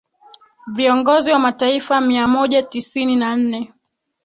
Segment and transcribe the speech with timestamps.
[0.67, 3.73] viongozi wa mataifa mia moja tisini na nne